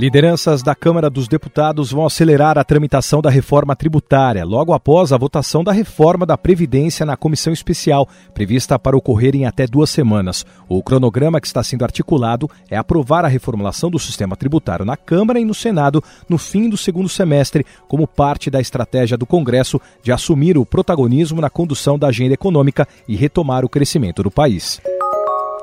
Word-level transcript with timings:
Lideranças 0.00 0.62
da 0.62 0.74
Câmara 0.74 1.10
dos 1.10 1.28
Deputados 1.28 1.92
vão 1.92 2.06
acelerar 2.06 2.56
a 2.56 2.64
tramitação 2.64 3.20
da 3.20 3.28
reforma 3.28 3.76
tributária, 3.76 4.46
logo 4.46 4.72
após 4.72 5.12
a 5.12 5.18
votação 5.18 5.62
da 5.62 5.72
reforma 5.72 6.24
da 6.24 6.38
Previdência 6.38 7.04
na 7.04 7.18
comissão 7.18 7.52
especial, 7.52 8.08
prevista 8.32 8.78
para 8.78 8.96
ocorrer 8.96 9.36
em 9.36 9.44
até 9.44 9.66
duas 9.66 9.90
semanas. 9.90 10.42
O 10.66 10.82
cronograma 10.82 11.38
que 11.38 11.46
está 11.46 11.62
sendo 11.62 11.84
articulado 11.84 12.48
é 12.70 12.78
aprovar 12.78 13.26
a 13.26 13.28
reformulação 13.28 13.90
do 13.90 13.98
sistema 13.98 14.36
tributário 14.36 14.86
na 14.86 14.96
Câmara 14.96 15.38
e 15.38 15.44
no 15.44 15.52
Senado 15.52 16.02
no 16.26 16.38
fim 16.38 16.70
do 16.70 16.78
segundo 16.78 17.06
semestre, 17.06 17.66
como 17.86 18.08
parte 18.08 18.48
da 18.48 18.58
estratégia 18.58 19.18
do 19.18 19.26
Congresso 19.26 19.78
de 20.02 20.10
assumir 20.10 20.56
o 20.56 20.64
protagonismo 20.64 21.42
na 21.42 21.50
condução 21.50 21.98
da 21.98 22.06
agenda 22.06 22.32
econômica 22.32 22.88
e 23.06 23.16
retomar 23.16 23.66
o 23.66 23.68
crescimento 23.68 24.22
do 24.22 24.30
país. 24.30 24.80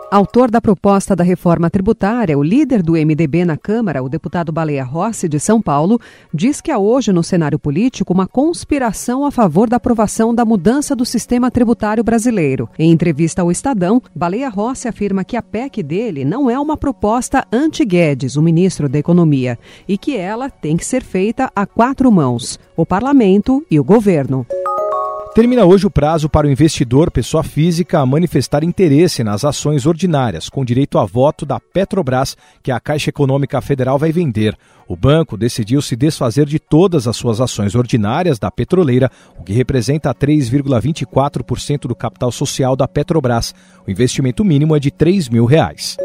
Autor 0.10 0.50
da 0.50 0.62
proposta 0.62 1.14
da 1.18 1.24
reforma 1.24 1.70
tributária, 1.70 2.38
o 2.38 2.42
líder 2.42 2.82
do 2.82 2.94
MDB 2.94 3.44
na 3.44 3.58
Câmara, 3.58 4.02
o 4.02 4.08
deputado 4.08 4.54
Baleia 4.54 4.86
Rossi, 4.86 5.28
de 5.28 5.38
São 5.38 5.62
Paulo, 5.62 6.00
diz 6.34 6.62
que 6.62 6.72
há 6.72 6.80
hoje 6.80 7.12
no 7.12 7.22
cenário 7.22 7.60
político 7.60 8.14
uma 8.14 8.26
conspiração 8.26 9.26
a 9.26 9.32
favor 9.32 9.70
da 9.70 9.76
aprovação 9.76 10.34
da 10.34 10.46
mudança 10.46 10.96
do 10.96 11.06
sistema 11.06 11.52
tributário 11.52 12.06
brasileiro. 12.06 12.70
Em 12.80 12.90
entrevista 12.90 13.42
ao 13.42 13.52
Estadão, 13.52 14.02
Baleia 14.16 14.48
Rossi 14.48 14.88
afirma 14.88 15.26
que 15.26 15.36
a 15.36 15.42
PEC 15.42 15.84
dele 15.84 16.24
não 16.24 16.50
é 16.50 16.58
uma 16.58 16.78
proposta 16.78 17.46
anti-Guedes, 17.52 18.38
o 18.38 18.42
ministro 18.42 18.88
da 18.88 18.98
Economia, 18.98 19.60
e 19.90 19.98
que 19.98 20.16
ela 20.16 20.50
tem 20.50 20.78
que 20.78 20.86
ser 20.86 21.04
feita 21.04 21.52
a 21.54 21.66
quatro 21.66 22.10
mãos: 22.10 22.58
o 22.78 22.86
parlamento 22.86 23.62
e 23.70 23.78
o 23.78 23.84
governo. 23.84 24.48
Termina 25.38 25.66
hoje 25.66 25.86
o 25.86 25.92
prazo 25.92 26.28
para 26.28 26.48
o 26.48 26.50
investidor, 26.50 27.12
pessoa 27.12 27.44
física, 27.44 28.00
a 28.00 28.06
manifestar 28.08 28.64
interesse 28.64 29.24
nas 29.24 29.46
ações 29.46 29.86
ordinárias, 29.86 30.50
com 30.50 30.66
direito 30.66 30.98
a 30.98 31.06
voto 31.06 31.46
da 31.46 31.60
Petrobras, 31.60 32.36
que 32.64 32.72
a 32.72 32.80
Caixa 32.80 33.12
Econômica 33.12 33.62
Federal 33.62 34.00
vai 34.00 34.12
vender. 34.12 34.58
O 34.88 34.96
banco 34.96 35.38
decidiu 35.38 35.80
se 35.80 35.96
desfazer 35.96 36.48
de 36.48 36.58
todas 36.58 37.08
as 37.08 37.16
suas 37.16 37.40
ações 37.40 37.76
ordinárias 37.76 38.40
da 38.40 38.50
petroleira, 38.50 39.12
o 39.40 39.44
que 39.44 39.54
representa 39.54 40.12
3,24% 40.12 41.82
do 41.82 41.94
capital 41.94 42.32
social 42.32 42.76
da 42.76 42.88
Petrobras. 42.88 43.54
O 43.88 43.92
investimento 43.92 44.44
mínimo 44.44 44.76
é 44.76 44.80
de 44.80 44.90
3 44.90 45.30
mil 45.30 45.46
reais. 45.46 45.98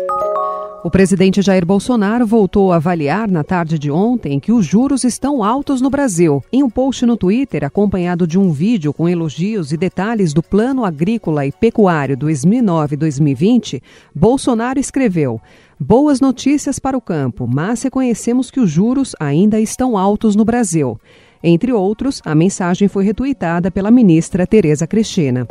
O 0.84 0.91
presidente 0.91 1.41
Jair 1.41 1.64
Bolsonaro 1.64 2.27
voltou 2.27 2.72
a 2.72 2.77
avaliar 2.77 3.30
na 3.30 3.44
tarde 3.44 3.78
de 3.78 3.88
ontem 3.88 4.41
que 4.41 4.50
os 4.50 4.66
juros 4.66 5.05
estão 5.05 5.44
altos 5.44 5.80
no 5.80 5.88
Brasil. 5.88 6.42
Em 6.52 6.64
um 6.64 6.69
post 6.69 7.06
no 7.06 7.16
Twitter, 7.16 7.62
acompanhado 7.64 8.27
de 8.27 8.36
um 8.36 8.50
vídeo 8.50 8.92
com 8.92 9.08
elogios 9.08 9.70
e 9.72 9.77
detalhes 9.77 10.33
do 10.33 10.42
Plano 10.42 10.84
Agrícola 10.84 11.47
e 11.47 11.53
Pecuário 11.53 12.16
2009-2020, 12.16 13.80
Bolsonaro 14.12 14.80
escreveu: 14.80 15.41
Boas 15.78 16.20
notícias 16.20 16.80
para 16.80 16.98
o 16.98 17.00
campo, 17.00 17.47
mas 17.47 17.80
reconhecemos 17.84 18.50
que 18.50 18.58
os 18.58 18.69
juros 18.69 19.14
ainda 19.20 19.60
estão 19.60 19.97
altos 19.97 20.34
no 20.34 20.44
Brasil. 20.44 20.98
Entre 21.44 21.72
outros, 21.72 22.20
a 22.25 22.34
mensagem 22.34 22.88
foi 22.88 23.05
retuitada 23.05 23.70
pela 23.70 23.91
ministra 23.91 24.48
Tereza 24.48 24.84
Cristina. 24.84 25.47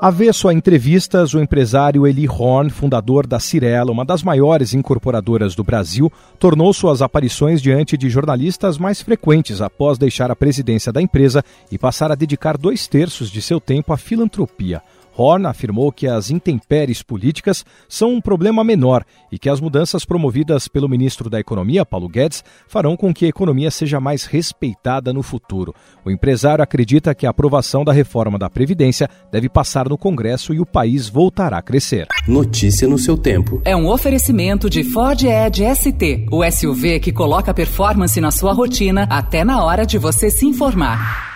Avesso 0.00 0.46
a 0.46 0.54
entrevistas, 0.54 1.34
o 1.34 1.40
empresário 1.40 2.06
Eli 2.06 2.28
Horn, 2.28 2.70
fundador 2.70 3.26
da 3.26 3.40
Cirela, 3.40 3.90
uma 3.90 4.04
das 4.04 4.22
maiores 4.22 4.72
incorporadoras 4.72 5.56
do 5.56 5.64
Brasil, 5.64 6.12
tornou 6.38 6.72
suas 6.72 7.02
aparições 7.02 7.60
diante 7.60 7.96
de 7.96 8.08
jornalistas 8.08 8.78
mais 8.78 9.02
frequentes 9.02 9.60
após 9.60 9.98
deixar 9.98 10.30
a 10.30 10.36
presidência 10.36 10.92
da 10.92 11.02
empresa 11.02 11.44
e 11.68 11.76
passar 11.76 12.12
a 12.12 12.14
dedicar 12.14 12.56
dois 12.56 12.86
terços 12.86 13.28
de 13.28 13.42
seu 13.42 13.58
tempo 13.58 13.92
à 13.92 13.96
filantropia. 13.96 14.80
Horn 15.18 15.46
afirmou 15.46 15.90
que 15.90 16.06
as 16.06 16.30
intempéries 16.30 17.02
políticas 17.02 17.64
são 17.88 18.14
um 18.14 18.20
problema 18.20 18.62
menor 18.62 19.04
e 19.32 19.38
que 19.38 19.50
as 19.50 19.60
mudanças 19.60 20.04
promovidas 20.04 20.68
pelo 20.68 20.88
ministro 20.88 21.28
da 21.28 21.40
Economia, 21.40 21.84
Paulo 21.84 22.08
Guedes, 22.08 22.44
farão 22.68 22.96
com 22.96 23.12
que 23.12 23.24
a 23.24 23.28
economia 23.28 23.70
seja 23.70 23.98
mais 23.98 24.24
respeitada 24.24 25.12
no 25.12 25.22
futuro. 25.22 25.74
O 26.04 26.10
empresário 26.10 26.62
acredita 26.62 27.14
que 27.16 27.26
a 27.26 27.30
aprovação 27.30 27.84
da 27.84 27.92
reforma 27.92 28.38
da 28.38 28.48
Previdência 28.48 29.10
deve 29.32 29.48
passar 29.48 29.88
no 29.88 29.98
Congresso 29.98 30.54
e 30.54 30.60
o 30.60 30.66
país 30.66 31.08
voltará 31.08 31.58
a 31.58 31.62
crescer. 31.62 32.06
Notícia 32.28 32.86
no 32.86 32.96
seu 32.96 33.18
tempo. 33.18 33.60
É 33.64 33.74
um 33.74 33.88
oferecimento 33.88 34.70
de 34.70 34.84
Ford 34.84 35.20
Edge 35.24 35.64
ST, 35.74 36.26
o 36.30 36.48
SUV 36.48 37.00
que 37.00 37.12
coloca 37.12 37.52
performance 37.52 38.20
na 38.20 38.30
sua 38.30 38.52
rotina 38.52 39.06
até 39.10 39.42
na 39.42 39.64
hora 39.64 39.84
de 39.84 39.98
você 39.98 40.30
se 40.30 40.46
informar. 40.46 41.27